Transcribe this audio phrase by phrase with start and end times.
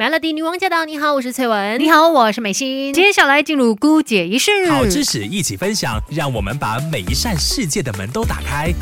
[0.00, 0.86] Melody 女王驾到！
[0.86, 1.78] 你好，我是翠文。
[1.78, 2.90] 你好，我是美心。
[2.94, 8.72] 接下来进入姑姐仪式，好知识一起分享，让我们把每一扇世界的门都打开。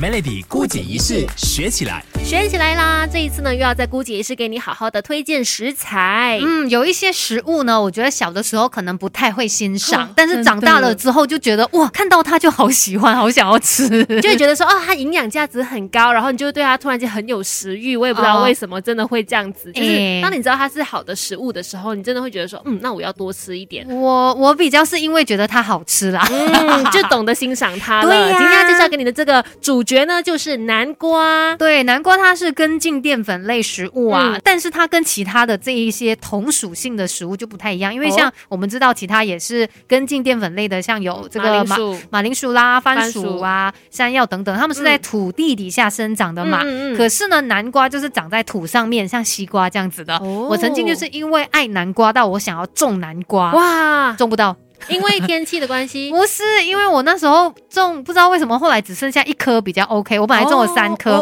[0.00, 3.06] Melody 姑姐仪式学起来，学起来啦！
[3.06, 6.40] 这一次呢，又要在姑姐也是给你好好的推荐食材。
[6.42, 17.96] 嗯，有一些食物呢，我觉得小的时候可能不太会欣赏，但是长大了之后就觉得哇，看到它就好喜欢，好想要吃， 就会觉得说哦，它营养价值很高，然后你就对它突然间很有食欲。
[17.96, 19.70] 我也不知道为什么，真的会这样子。
[19.72, 23.86] 就是当你知道它是好的食物的时候，你真的会觉得说，嗯，那我要多吃一点。
[23.88, 28.10] 我我比较是因为觉得它好吃啦，嗯，就懂得欣赏它了。
[28.36, 31.54] 今天要介绍给你的这个主角呢，就是南瓜。
[31.54, 41.76] 对，南瓜它是根茎淀粉类食物啊，但是它跟其他的这一些同属性的食物就不太一样，因为像我们知道，其他也是根茎淀粉类的，像有这个马
[42.10, 46.62] 马铃薯啦、番薯啊、山药等等，它们是在土地底下生长的嘛。
[46.96, 50.18] 可是呢，南瓜就是长在土上面，像西瓜这样子的。
[50.20, 54.56] 我曾经就是因为爱南瓜到我想要种南瓜，哇，种不到。
[54.88, 60.20] 因为天气的关系， 不是因为我那时候种，不知道为什么后来只剩下一颗比较 OK。
[60.20, 61.20] 我本来种了三颗，然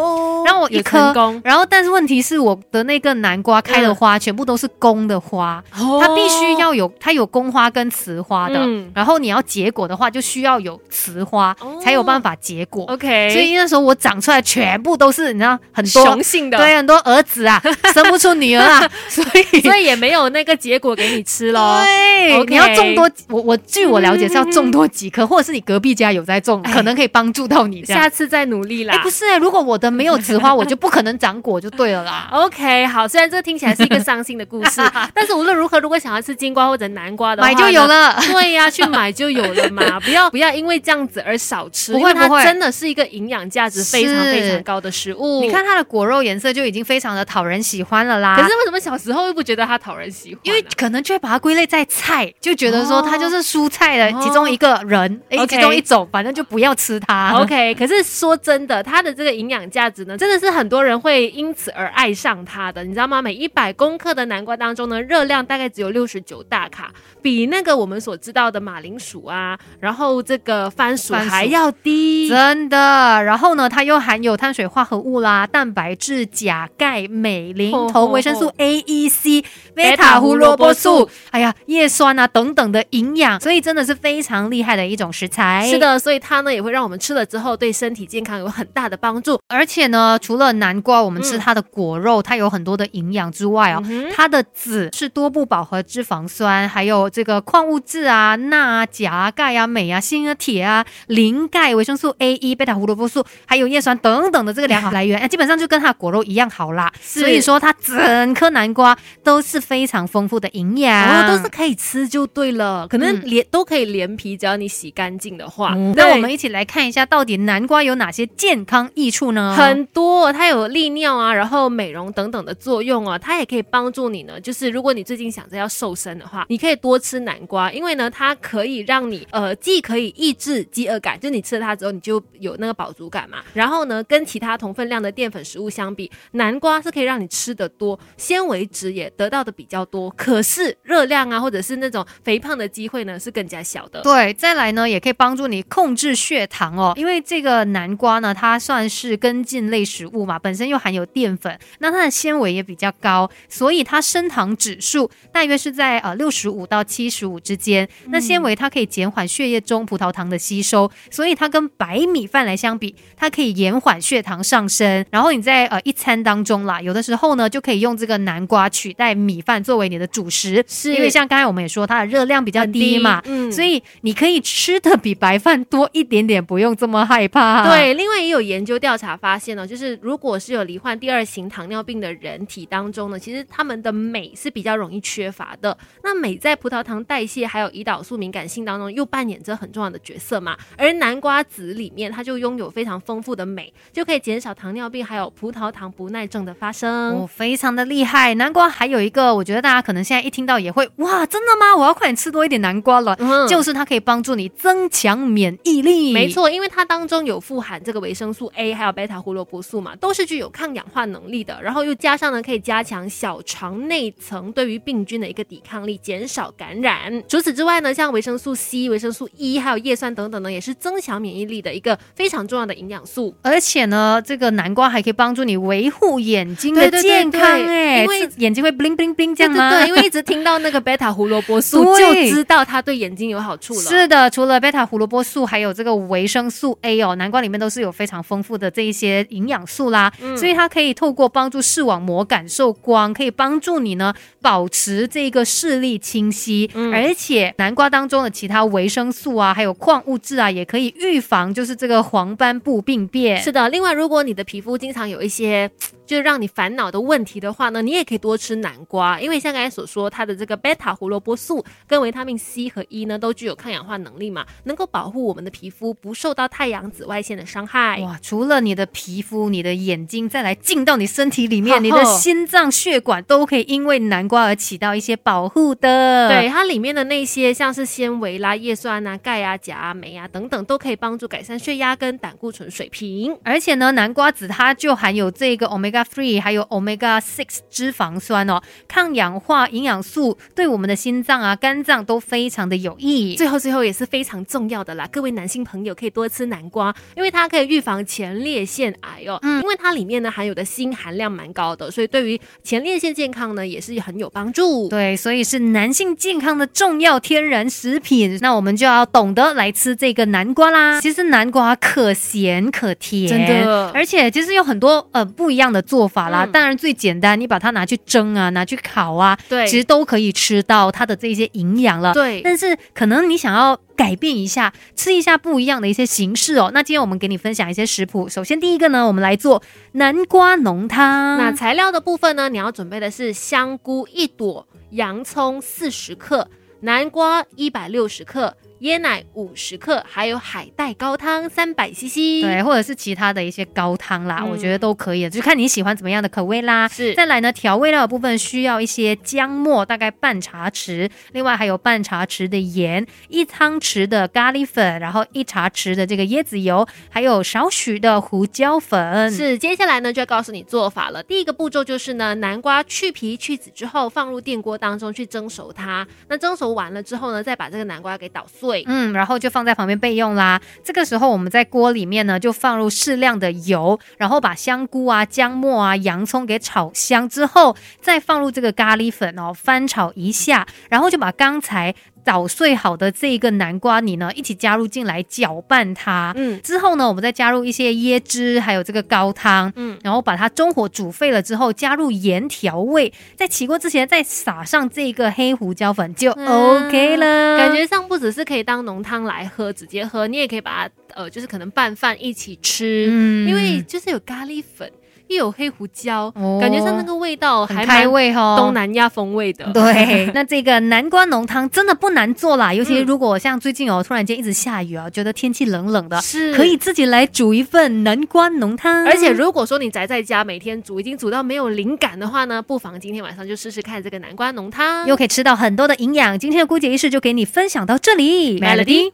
[0.52, 1.14] 后我一颗，
[1.44, 12.84] 然后但是问题是我的那个南瓜开的花全部都是公的花，它必须要有它有公花跟雌花的，然后你要结果的话就需要有雌花才有办法结果。
[12.86, 17.62] OK，所以那时候我长出来全部都是你知道很多雄性的，对，很多儿子啊，
[17.94, 21.80] 生不出女儿啊， 所以所以也没有那个结果给你吃喽。
[21.84, 23.44] 对，你要种多我。
[23.44, 27.84] 我据我了解是要种多几颗，或者是你隔壁家有在种，可能可以帮助到你。
[27.84, 28.94] 下次再努力啦。
[28.94, 32.28] 哎，不是哎，如果我的没有雌花，我就不可能长果，就对了啦。
[32.32, 34.80] OK，好，虽然这个听起来是一个伤心的故事，
[35.12, 38.18] 但是无论如何，如果想要吃金瓜或者南瓜的话，买就有了。
[38.30, 41.92] 对呀，去买就有了嘛， 不要不要因为这样子而少吃。
[41.92, 45.40] 不会不会，真的是一个营养价值非常非常高的食物。
[45.42, 48.34] 你看它的果肉颜色就已经非常的讨人喜欢了啦。
[48.36, 50.40] 可是为什么小时候又不觉得它讨人喜欢？
[50.44, 53.68] 因为可能就会把它归类在菜，就觉得说它就是蔬。
[53.74, 57.32] 菜的其中一个人，哎，其中一种，反正就不要吃它。
[57.40, 63.20] OK，可是说真的，它的这个营养价值呢，真的是很多人会因此而爱上它的，你知道吗？
[63.20, 66.90] 每一百公克的南瓜当中呢，热量大概只有六十九大卡，
[67.20, 72.76] 比那个我们所知道的马铃薯啊，然后这个番薯还要低，真的。
[73.24, 83.64] 然后呢，它又含有碳水化合物啦、蛋白质、钾、钙、镁、磷、铜、维生素 A、E、C、贝塔胡萝卜素，哎呀，叶酸啊等等的营养，所以。
[83.64, 89.40] 真的是非常厉害的一种食材，是的，所以它呢也会让我们吃了之后对身体健康有很大的帮助。
[89.48, 93.82] 而且呢，除了南瓜，我们吃它的果肉，它有很多的营养之外哦，
[94.12, 106.92] 它的籽是多不饱和脂肪酸，还有这个矿物质啊，钠啊、钾、钙啊、镁啊、锌啊、铁啊、磷、钙、维生素 A、E、贝塔胡萝卜素，还有叶酸等等的这个良好来源，哎，基本上就跟它果肉一样好啦。
[107.00, 113.44] 所以说，它整颗南瓜都是非常丰富的营养，都是可以吃就对了，可能连。
[113.54, 115.76] 都可以连皮，只要你洗干净的话。
[115.94, 119.54] 那我们一起来看一下，到底南瓜有哪些健康益处呢？
[119.56, 123.16] 很多，多它有利尿啊，然后美容等等的作用啊。
[123.16, 133.38] 它也可以帮助你呢，就是如果你最近想着要瘦身的话，你可以多吃南瓜，因为呢，它可以让你呃，既可以抑制饥饿感，就你吃了它之后，你就有那个饱足感嘛。
[133.52, 140.10] 然后呢，跟其他同分量的淀粉食物相比，南瓜是可以让你吃的多，纤维质也得到的比较多。
[140.16, 143.44] 可是热量啊，或者是那种肥胖的机会呢，是更。
[143.44, 146.94] 更加小的，对，再来呢，也可以帮助你控制血糖哦。
[146.96, 157.88] 因为这个南瓜呢，它算是根茎类食物嘛，本身又含有淀粉，那它的纤维也比较高，所以它升糖指数大约是在呃六十五到七十五之间。
[158.08, 165.04] 那纤维它可以减缓血液中葡萄糖的吸收，所以它跟白米饭来相比，它可以延缓血糖上升。
[165.10, 173.22] 然后你在呃一餐当中啦，有的时候呢，就可以用这个南瓜取代米饭作为你的主食，是因为像刚才我们也说，它的热量比较低嘛。
[173.26, 177.68] 嗯所以你可以吃的比白饭多一点点，不用这么害怕。
[177.68, 185.76] 对，另外也有研究调查发现呢，就是如果是有罹患第二型糖尿病的人体当中呢，其实他们的镁是比较容易缺乏的。
[186.02, 190.56] 那镁在葡萄糖代谢还有胰岛素敏感性当中又扮演着很重要的角色嘛。
[190.78, 197.12] 而南瓜籽里面它就拥有非常丰富的镁，就可以减少糖尿病还有葡萄糖不耐症的发生。
[197.12, 198.32] 哦，非常的厉害。
[198.36, 201.76] 南瓜还有一个，我觉得大家可能现在一听到也会哇，真的吗？
[201.76, 203.14] 我要快点吃多一点南瓜了。
[203.46, 209.73] 就是它可以帮助你增强免疫力，没错，因为它当中有富含这个维生素 A，还有贝塔胡萝卜素。
[209.74, 211.60] 素嘛，都是具有抗氧化能力的。
[211.60, 217.20] 然后又加上呢，可以加强小肠内层对于病菌的一个抵抗力，减少感染。
[217.26, 223.34] 除此之外呢，像维生素 C、维生素 E 还有叶酸等等呢，也是增强免疫力的一个非常重要的营养素。
[223.42, 229.70] 而且呢，这个南瓜还可以帮助你维护眼睛的健康，对哎，因为眼睛会 bling bling bling 这样吗？
[229.70, 233.80] 对对对，因为一直听到那个贝塔胡萝卜素， 对就知道它对眼睛有好处了。
[233.80, 240.34] 是的，除了贝塔胡萝卜素，还有这个维生素 A 哦，南瓜里面都是有非常丰富的这一些营养素啦，嗯。
[240.36, 246.90] 所以它可以透过帮助视网膜感受光，可以帮助你呢保持这个视力清晰，嗯。
[246.94, 253.40] 而且南瓜当中的其他维生素啊，还有矿物质啊，也可以预防就是这个黄斑部病变。
[253.42, 255.70] 是的，另外，如果你的皮肤经常有一些
[256.06, 268.00] 就是让你烦恼的问题的话呢，你也可以多吃南瓜，因为像刚才所说，它的这个贝塔胡萝卜素跟维他命 C 和 E 呢，都具有抗氧化能力嘛，能够保护我们的皮肤不受到太阳紫外线的伤害。
[268.00, 276.28] 哇，除了你的皮肤、你的眼睛，再来进到你身体里面，你的心脏血管都可以因为南瓜而起到一些保护的。
[276.28, 283.36] 对，它里面的那些像是纤维啦、叶酸啊、钙啊、钾啊、镁啊等等，都可以帮助改善血压跟胆固醇水平。
[283.42, 293.36] 而且呢，南瓜子它就含有这个 omega three 还有 omega six 脂肪酸哦，抗氧化营养素对我们的心脏啊、肝脏都非常的有益。
[293.36, 299.38] 最后，最后也是非常重要的啦，各位男性朋友可以多吃南瓜，因为它可以预防前列腺癌哦。
[299.42, 304.88] 嗯因为它里面呢含有的锌含量蛮高的，所以对于前列腺健康呢也是很有帮助。
[304.88, 308.38] 对，所以是男性健康的重要天然食品。
[308.40, 311.00] 那我们就要懂得来吃这个南瓜啦。
[311.00, 316.44] 其实南瓜可咸可甜，真的而且其实有很多呃不一样的做法啦。
[316.44, 322.12] 嗯当然最简单，你把它拿去蒸啊，拿去烤啊，对其实都可以吃到它的这些营养了。
[322.14, 326.70] 对但是可能你想要改变一下，吃一下不一样的一些形式哦。
[326.72, 328.28] 那今天我们给你分享一些食谱。
[328.28, 331.38] 首先第一个呢，我们来做南瓜浓汤。
[331.38, 336.48] 那材料的部分呢，你要准备的是香菇一朵、洋葱四十克、
[336.80, 342.42] 南瓜一百六十克、椰奶五十克，还有海带高汤三百 CC。
[342.42, 346.86] 对，或者是其他的一些高汤啦，嗯我觉得都可以，就看你喜欢怎么样的口味啦。
[346.86, 359.32] 是再来呢，调味料的部分需要一些姜末，大概半茶匙，另外还有半茶匙的盐，一汤匙的咖喱粉，然后一茶匙的这个椰子油，还有少许的胡椒粉。
[359.32, 361.22] 是，接下来呢就要告诉你做法了。
[361.22, 366.06] 第一个步骤就是呢，南瓜去皮去籽之后，放入电锅当中去蒸熟它。
[366.28, 368.73] 那蒸熟完了之后呢，再把这个南瓜给捣碎。
[368.86, 370.60] 嗯，然后就放在旁边备用啦。
[370.82, 381.94] 这个时候我们在锅里面呢，就放入适量的油，然后把香菇啊、姜末啊、洋葱给炒香之后，再放入这个咖喱粉哦，翻炒一下，然后就把刚才
[382.24, 386.32] 捣碎好的这一个南瓜泥呢一起加入进来搅拌它。
[386.36, 386.60] 嗯。
[386.62, 397.58] 之后呢，我们再加入一些椰汁，还有这个高汤，嗯，然后把它中火煮沸了之后，加入盐调味，在起锅之前再撒上这个黑胡椒粉就 OK 了。
[397.58, 403.48] 感觉上不只是可以当浓汤来喝，直接喝，你也可以把它呃，就是可能拌饭一起吃，嗯。
[403.48, 404.90] 因为就是有咖喱粉，
[405.28, 409.70] 又有黑胡椒，哦感觉上那个味道很开胃哦，东南亚风味的。
[409.72, 419.04] 对， 那这个南瓜浓汤真的不难做啦，尤其嗯如果像最近哦，突然间一直下雨啊，觉得天气冷冷的，是可以自己来煮一份南瓜浓汤。
[419.06, 425.06] 而且如果说你宅在家，每天煮已经煮到没有灵感的话呢，不妨今天晚上就试试看这个南瓜浓汤。
[425.06, 426.38] 又可以吃到很多的营养。
[426.38, 429.10] 今天的姑姐仪式就给你分享到这里 Melody